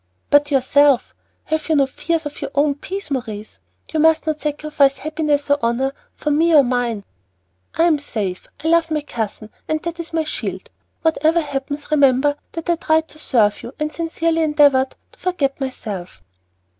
"But 0.31 0.49
yourself, 0.49 1.13
have 1.43 1.69
you 1.69 1.75
no 1.75 1.85
fears 1.85 2.23
for 2.23 2.31
your 2.39 2.49
own 2.55 2.73
peace, 2.73 3.11
Maurice? 3.11 3.59
You 3.93 3.99
must 3.99 4.25
not 4.25 4.41
sacrifice 4.41 4.97
happiness 4.97 5.51
or 5.51 5.59
honor, 5.61 5.93
for 6.15 6.31
me 6.31 6.55
or 6.55 6.63
mine." 6.63 7.03
"I 7.75 7.83
am 7.83 7.99
safe; 7.99 8.47
I 8.63 8.69
love 8.69 8.89
my 8.89 9.01
cousin, 9.01 9.51
and 9.67 9.79
that 9.83 9.99
is 9.99 10.11
my 10.11 10.23
shield. 10.23 10.71
Whatever 11.03 11.41
happens 11.41 11.91
remember 11.91 12.35
that 12.53 12.67
I 12.67 12.77
tried 12.77 13.09
to 13.09 13.19
serve 13.19 13.61
you, 13.61 13.75
and 13.79 13.93
sincerely 13.93 14.41
endeavored 14.41 14.95
to 15.11 15.19
forget 15.19 15.61
myself." 15.61 16.23